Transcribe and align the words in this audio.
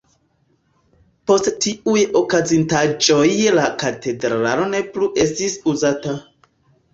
Post 1.31 1.49
tiuj 1.65 2.03
okazintaĵoj 2.21 3.27
la 3.59 3.67
katedralo 3.85 4.65
ne 4.73 4.81
plu 4.97 5.11
estis 5.27 5.61
uzata. 5.75 6.17